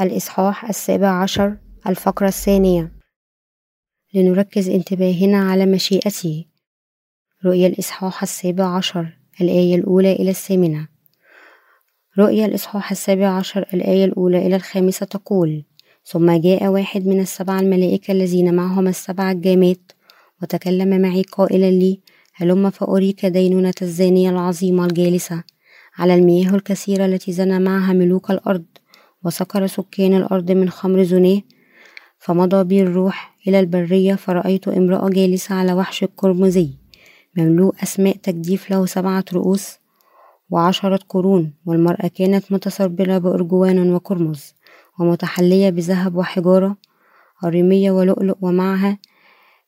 الإصحاح 0.00 0.64
السابع 0.68 1.22
عشر 1.22 1.56
الفقرة 1.86 2.28
الثانية. 2.28 2.92
لنركز 4.14 4.68
انتباهنا 4.68 5.50
على 5.50 5.66
مشيئته. 5.66 6.44
رؤيا 7.44 7.66
الإصحاح 7.66 8.22
السابع 8.22 8.64
عشر 8.76 9.18
الآية 9.40 9.74
الأولى 9.74 10.12
إلى 10.12 10.30
الثامنة. 10.30 10.88
رؤيا 12.18 12.46
الإصحاح 12.46 12.90
السابع 12.90 13.28
عشر 13.28 13.66
الآية 13.74 14.04
الأولى 14.04 14.46
إلى 14.46 14.56
الخامسة 14.56 15.06
تقول 15.06 15.64
ثم 16.04 16.40
جاء 16.40 16.66
واحد 16.66 17.06
من 17.06 17.20
السبع 17.20 17.60
الملائكة 17.60 18.12
الذين 18.12 18.54
معهم 18.54 18.88
السبع 18.88 19.30
الجامات 19.30 19.92
وتكلم 20.42 21.00
معي 21.00 21.22
قائلا 21.22 21.70
لي 21.70 22.00
هلم 22.34 22.70
فأريك 22.70 23.26
دينونة 23.26 23.74
الزانية 23.82 24.30
العظيمة 24.30 24.84
الجالسة. 24.84 25.44
على 25.98 26.14
المياه 26.14 26.54
الكثيرة 26.54 27.06
التي 27.06 27.32
زنى 27.32 27.58
معها 27.58 27.92
ملوك 27.92 28.30
الأرض 28.30 28.64
وسكر 29.24 29.66
سكان 29.66 30.16
الأرض 30.16 30.50
من 30.50 30.70
خمر 30.70 31.02
زناه 31.02 31.40
فمضى 32.18 32.64
بي 32.64 32.82
الروح 32.82 33.36
إلى 33.48 33.60
البرية 33.60 34.14
فرأيت 34.14 34.68
امرأة 34.68 35.08
جالسة 35.08 35.54
على 35.54 35.72
وحش 35.72 36.02
القرمزي 36.02 36.70
مملوء 37.36 37.74
أسماء 37.82 38.16
تجديف 38.16 38.70
له 38.70 38.86
سبعة 38.86 39.24
رؤوس 39.32 39.78
وعشرة 40.50 41.00
قرون 41.08 41.54
والمرأة 41.66 42.08
كانت 42.08 42.52
متسربلة 42.52 43.18
بأرجوان 43.18 43.92
وقرمز 43.92 44.54
ومتحلية 45.00 45.70
بذهب 45.70 46.16
وحجارة 46.16 46.76
أريمية 47.44 47.90
ولؤلؤ 47.90 48.36
ومعها 48.40 48.98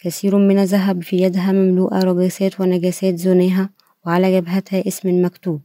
كثير 0.00 0.36
من 0.36 0.58
الذهب 0.58 1.02
في 1.02 1.16
يدها 1.16 1.52
مملوءة 1.52 1.98
رجاسات 1.98 2.60
ونجاسات 2.60 3.14
زناها 3.14 3.70
وعلى 4.06 4.40
جبهتها 4.40 4.88
اسم 4.88 5.24
مكتوب 5.24 5.60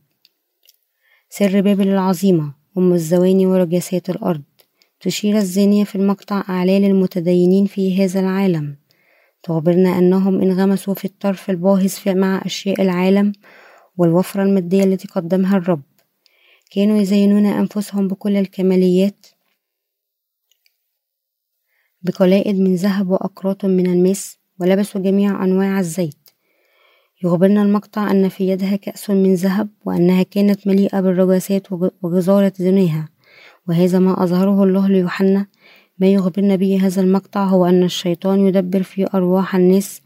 سر 1.30 1.61
بابل 1.61 1.88
العظيمة. 1.88 2.62
أم 2.77 2.93
الزواني 2.93 3.45
ورجاسات 3.45 4.09
الأرض. 4.09 4.43
تشير 4.99 5.38
الزانية 5.38 5.83
في 5.83 5.95
المقطع 5.95 6.43
أعلال 6.49 6.83
المتدينين 6.83 7.65
في 7.65 8.03
هذا 8.03 8.19
العالم. 8.19 8.77
تخبرنا 9.43 9.97
أنهم 9.97 10.41
انغمسوا 10.41 10.93
في 10.93 11.05
الطرف 11.05 11.49
الباهظ 11.49 11.93
مع 12.07 12.41
أشياء 12.45 12.81
العالم 12.81 13.31
والوفرة 13.97 14.43
المادية 14.43 14.83
التي 14.83 15.07
قدمها 15.07 15.57
الرب. 15.57 15.81
كانوا 16.71 17.02
يزينون 17.02 17.45
أنفسهم 17.45 18.07
بكل 18.07 18.35
الكماليات 18.38 19.25
بقلائد 22.02 22.59
من 22.59 22.75
ذهب 22.75 23.09
وأقراط 23.09 23.65
من 23.65 23.87
الماس 23.87 24.37
ولبسوا 24.59 25.02
جميع 25.02 25.43
أنواع 25.43 25.80
الزيت. 25.80 26.22
يخبرنا 27.23 27.61
المقطع 27.61 28.11
أن 28.11 28.29
في 28.29 28.47
يدها 28.47 28.75
كأس 28.75 29.09
من 29.09 29.33
ذهب 29.33 29.67
وأنها 29.85 30.23
كانت 30.23 30.67
مليئة 30.67 30.99
بالرجاسات 30.99 31.67
وغزارة 32.02 32.53
زناها 32.57 33.09
وهذا 33.67 33.99
ما 33.99 34.23
أظهره 34.23 34.63
الله 34.63 34.88
ليوحنا. 34.88 35.47
ما 35.99 36.07
يخبرنا 36.07 36.55
به 36.55 36.80
هذا 36.81 37.02
المقطع 37.02 37.43
هو 37.43 37.65
أن 37.65 37.83
الشيطان 37.83 38.47
يدبر 38.47 38.83
في 38.83 39.07
أرواح 39.13 39.55
الناس 39.55 40.02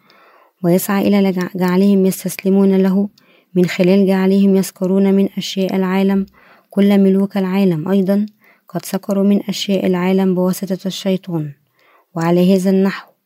ويسعى 0.64 1.08
إلى 1.08 1.32
جعلهم 1.56 2.06
يستسلمون 2.06 2.78
له. 2.78 3.10
من 3.56 3.66
خلال 3.66 4.08
جعلهم 4.08 4.56
يسكرون 4.56 5.14
من 5.14 5.30
أشياء 5.38 5.76
العالم 5.76 6.26
كل 6.70 6.98
ملوك 6.98 7.38
العالم 7.38 7.90
أيضا 7.90 8.26
قد 8.70 8.86
سكروا 8.86 9.24
من 9.24 9.42
أشياء 9.50 9.86
العالم 9.86 10.36
بواسطة 10.36 10.88
الشيطان. 10.88 11.52
وعلى 12.16 12.56
هذا 12.56 12.70
النحو 12.70 13.17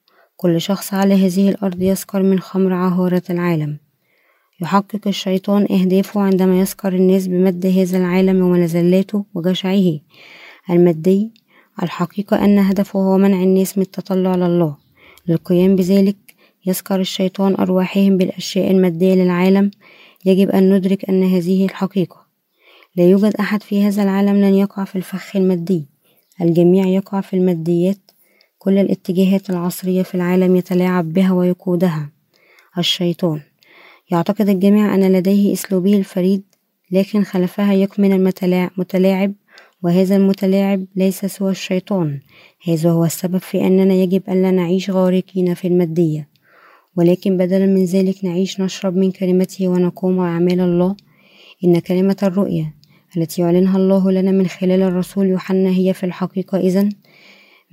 كل 0.41 0.61
شخص 0.61 0.93
على 0.93 1.13
هذه 1.13 1.49
الأرض 1.49 1.81
يسكر 1.81 2.23
من 2.23 2.39
خمر 2.39 2.73
عهارة 2.73 3.23
العالم. 3.29 3.77
يحقق 4.61 5.07
الشيطان 5.07 5.67
أهدافه 5.71 6.21
عندما 6.21 6.59
يسكر 6.59 6.93
الناس 6.93 7.27
بمد 7.27 7.65
هذا 7.65 7.97
العالم 7.97 8.41
وملذلاته 8.41 9.25
وجشعه. 9.33 9.99
المادي 10.69 11.31
الحقيقة 11.83 12.45
أن 12.45 12.59
هدفه 12.59 12.99
هو 12.99 13.17
منع 13.17 13.43
الناس 13.43 13.77
من 13.77 13.83
التطلع 13.83 14.35
لله 14.35 14.77
للقيام 15.27 15.75
بذلك 15.75 16.17
يسكر 16.65 16.99
الشيطان 16.99 17.55
أرواحهم 17.55 18.17
بالأشياء 18.17 18.71
المادية 18.71 19.15
للعالم. 19.15 19.71
يجب 20.25 20.49
أن 20.49 20.73
ندرك 20.73 21.09
أن 21.09 21.23
هذه 21.23 21.65
الحقيقة. 21.65 22.25
لا 22.95 23.03
يوجد 23.03 23.35
أحد 23.35 23.63
في 23.63 23.83
هذا 23.83 24.03
العالم 24.03 24.35
لن 24.35 24.53
يقع 24.53 24.83
في 24.83 24.95
الفخ 24.95 25.35
المادي. 25.35 25.85
الجميع 26.41 26.85
يقع 26.85 27.21
في 27.21 27.35
الماديات 27.35 28.10
كل 28.63 28.77
الاتجاهات 28.77 29.49
العصرية 29.49 30.03
في 30.03 30.15
العالم 30.15 30.55
يتلاعب 30.55 31.13
بها 31.13 31.31
ويقودها. 31.31 32.09
الشيطان. 32.77 33.41
يعتقد 34.11 34.49
الجميع 34.49 34.95
أن 34.95 35.11
لديه 35.11 35.53
أسلوبه 35.53 35.97
الفريد 35.97 36.43
لكن 36.91 37.23
خلفها 37.23 37.73
يكمن 37.73 38.13
المتلاعب 38.13 39.33
وهذا 39.83 40.15
المتلاعب 40.15 40.85
ليس 40.95 41.25
سوى 41.25 41.51
الشيطان. 41.51 42.19
هذا 42.67 42.91
هو 42.91 43.05
السبب 43.05 43.37
في 43.37 43.67
أننا 43.67 43.93
يجب 43.93 44.21
ألا 44.29 44.51
نعيش 44.51 44.89
غارقين 44.89 45.53
في 45.53 45.67
المادية. 45.67 46.27
ولكن 46.95 47.37
بدلا 47.37 47.65
من 47.65 47.85
ذلك 47.85 48.25
نعيش 48.25 48.59
نشرب 48.59 48.95
من 48.95 49.11
كلمته 49.11 49.67
ونقوم 49.67 50.19
أعمال 50.19 50.59
الله. 50.59 50.95
إن 51.63 51.79
كلمة 51.79 52.17
الرؤية 52.23 52.73
التي 53.17 53.41
يعلنها 53.41 53.77
الله 53.77 54.11
لنا 54.11 54.31
من 54.31 54.47
خلال 54.47 54.81
الرسول 54.81 55.27
يوحنا 55.27 55.69
هي 55.69 55.93
في 55.93 56.05
الحقيقة 56.05 56.57
إذن 56.57 56.91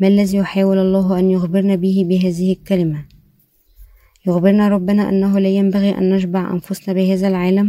ما 0.01 0.09
الذي 0.09 0.37
يحاول 0.37 0.79
الله 0.79 1.19
أن 1.19 1.31
يخبرنا 1.31 1.75
به 1.75 2.05
بهذه 2.09 2.53
الكلمة؟ 2.53 3.05
يخبرنا 4.27 4.69
ربنا 4.69 5.09
أنه 5.09 5.39
لا 5.39 5.49
ينبغي 5.49 5.99
أن 5.99 6.11
نشبع 6.11 6.51
أنفسنا 6.51 6.95
بهذا 6.95 7.29
العالم 7.29 7.69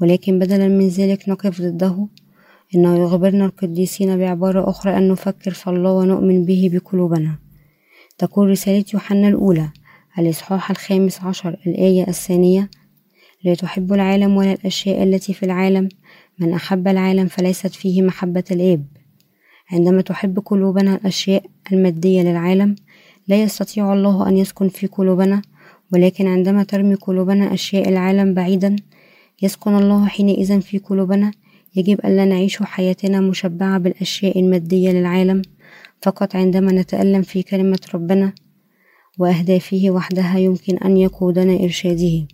ولكن 0.00 0.38
بدلا 0.38 0.68
من 0.68 0.88
ذلك 0.88 1.28
نقف 1.28 1.60
ضده. 1.60 2.08
إنه 2.74 3.04
يخبرنا 3.04 3.44
القديسين 3.44 4.18
بعبارة 4.18 4.70
أخرى 4.70 4.98
أن 4.98 5.08
نفكر 5.08 5.50
في 5.50 5.70
الله 5.70 5.92
ونؤمن 5.92 6.44
به 6.44 6.70
بقلوبنا. 6.72 7.38
تقول 8.18 8.50
رسالة 8.50 8.84
يوحنا 8.94 9.28
الأولى 9.28 9.68
الإصحاح 10.18 10.70
الخامس 10.70 11.20
عشر 11.20 11.56
الآية 11.66 12.08
الثانية 12.08 12.70
لا 13.44 13.54
تحب 13.54 13.92
العالم 13.92 14.36
ولا 14.36 14.52
الأشياء 14.52 15.02
التي 15.02 15.34
في 15.34 15.42
العالم 15.42 15.88
من 16.38 16.52
أحب 16.52 16.88
العالم 16.88 17.26
فليست 17.26 17.74
فيه 17.74 18.02
محبة 18.02 18.44
الآب. 18.50 18.86
عندما 19.70 20.00
تحب 20.00 20.38
قلوبنا 20.38 20.94
الأشياء 20.94 21.44
المادية 21.72 22.22
للعالم 22.22 22.74
لا 23.28 23.42
يستطيع 23.42 23.92
الله 23.92 24.28
أن 24.28 24.36
يسكن 24.36 24.68
في 24.68 24.86
قلوبنا 24.86 25.42
ولكن 25.92 26.26
عندما 26.26 26.64
ترمي 26.64 26.94
قلوبنا 26.94 27.54
أشياء 27.54 27.88
العالم 27.88 28.34
بعيدا 28.34 28.76
يسكن 29.42 29.74
الله 29.74 30.06
حينئذ 30.06 30.60
في 30.60 30.78
قلوبنا. 30.78 31.30
يجب 31.76 32.00
ألا 32.04 32.24
نعيش 32.24 32.62
حياتنا 32.62 33.20
مشبعة 33.20 33.78
بالأشياء 33.78 34.40
المادية 34.40 34.90
للعالم. 34.90 35.42
فقط 36.02 36.36
عندما 36.36 36.72
نتألم 36.72 37.22
في 37.22 37.42
كلمة 37.42 37.78
ربنا 37.94 38.32
وأهدافه 39.18 39.82
وحدها 39.88 40.38
يمكن 40.38 40.78
أن 40.78 40.96
يقودنا 40.96 41.64
إرشاده. 41.64 42.26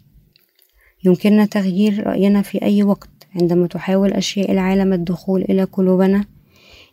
يمكننا 1.04 1.46
تغيير 1.46 2.06
رأينا 2.06 2.42
في 2.42 2.62
أي 2.62 2.82
وقت. 2.82 3.10
عندما 3.40 3.66
تحاول 3.66 4.12
أشياء 4.12 4.52
العالم 4.52 4.92
الدخول 4.92 5.42
إلى 5.42 5.64
قلوبنا 5.64 6.24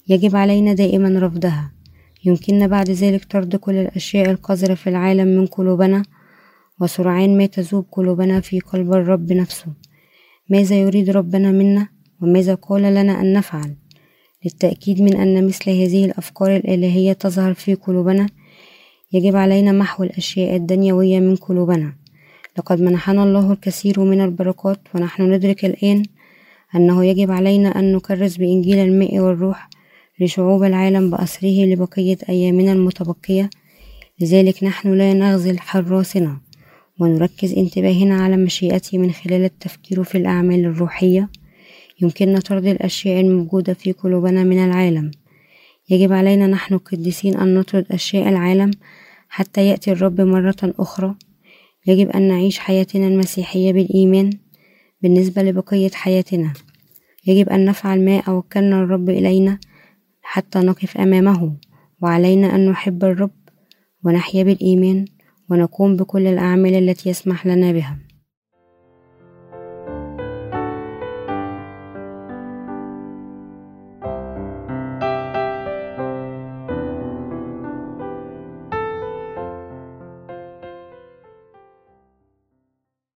يجب 0.09 0.35
علينا 0.35 0.73
دائما 0.73 1.19
رفضها. 1.19 1.71
يمكننا 2.25 2.67
بعد 2.67 2.89
ذلك 2.89 3.25
طرد 3.25 3.55
كل 3.55 3.75
الأشياء 3.75 4.31
القذرة 4.31 4.73
في 4.73 4.89
العالم 4.89 5.27
من 5.27 5.45
قلوبنا 5.45 6.03
وسرعان 6.81 7.37
ما 7.37 7.45
تذوب 7.45 7.85
قلوبنا 7.91 8.41
في 8.41 8.59
قلب 8.59 8.93
الرب 8.93 9.33
نفسه. 9.33 9.67
ماذا 10.49 10.75
يريد 10.75 11.09
ربنا 11.09 11.51
منا؟ 11.51 11.87
وماذا 12.21 12.55
قال 12.55 12.81
لنا 12.81 13.21
أن 13.21 13.33
نفعل؟ 13.33 13.75
للتأكيد 14.45 15.01
من 15.01 15.15
أن 15.15 15.47
مثل 15.47 15.69
هذه 15.69 16.05
الأفكار 16.05 16.55
الإلهية 16.55 17.13
تظهر 17.13 17.53
في 17.53 17.73
قلوبنا 17.73 18.27
يجب 19.13 19.35
علينا 19.35 19.71
محو 19.71 20.03
الأشياء 20.03 20.55
الدنيوية 20.55 21.19
من 21.19 21.35
قلوبنا. 21.35 21.93
لقد 22.57 22.81
منحنا 22.81 23.23
الله 23.23 23.51
الكثير 23.51 23.99
من 23.99 24.21
البركات 24.21 24.79
ونحن 24.95 25.33
ندرك 25.33 25.65
الآن 25.65 26.03
أنه 26.75 27.05
يجب 27.05 27.31
علينا 27.31 27.79
أن 27.79 27.93
نكرس 27.93 28.37
بإنجيل 28.37 28.77
الماء 28.77 29.19
والروح 29.19 29.69
لشعوب 30.19 30.63
العالم 30.63 31.09
بأسره 31.09 31.65
لبقية 31.65 32.17
أيامنا 32.29 32.71
المتبقية. 32.71 33.49
لذلك 34.21 34.63
نحن 34.63 34.93
لا 34.93 35.13
نغزل 35.13 35.59
حراسنا 35.59 36.37
ونركز 36.99 37.53
انتباهنا 37.53 38.23
على 38.23 38.37
مشيئته 38.37 38.97
من 38.97 39.11
خلال 39.11 39.43
التفكير 39.43 40.03
في 40.03 40.17
الأعمال 40.17 40.65
الروحية. 40.65 41.29
يمكننا 42.01 42.39
طرد 42.39 42.65
الأشياء 42.65 43.21
الموجودة 43.21 43.73
في 43.73 43.91
قلوبنا 43.91 44.43
من 44.43 44.65
العالم. 44.65 45.11
يجب 45.89 46.13
علينا 46.13 46.47
نحن 46.47 46.73
القديسين 46.73 47.37
أن 47.37 47.55
نطرد 47.55 47.85
أشياء 47.91 48.29
العالم 48.29 48.71
حتى 49.29 49.67
يأتي 49.67 49.91
الرب 49.91 50.21
مرة 50.21 50.55
أخرى. 50.63 51.15
يجب 51.87 52.09
أن 52.09 52.27
نعيش 52.27 52.59
حياتنا 52.59 53.07
المسيحية 53.07 53.73
بالإيمان 53.73 54.29
بالنسبة 55.01 55.41
لبقية 55.43 55.91
حياتنا. 55.93 56.53
يجب 57.27 57.49
أن 57.49 57.65
نفعل 57.65 58.05
ما 58.05 58.19
أوكلنا 58.19 58.83
الرب 58.83 59.09
إلينا 59.09 59.59
حتى 60.29 60.59
نقف 60.59 60.97
أمامه 60.97 61.57
وعلينا 62.01 62.55
أن 62.55 62.69
نحب 62.69 63.03
الرب 63.03 63.31
ونحيا 64.03 64.43
بالإيمان 64.43 65.05
ونقوم 65.49 65.95
بكل 65.95 66.27
الأعمال 66.27 66.73
التي 66.73 67.09
يسمح 67.09 67.47
لنا 67.47 67.71
بها. 67.71 67.97